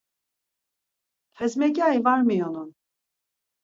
Xezmekyayi 1.39 1.99
var 2.05 2.21
miyonun! 2.29 2.69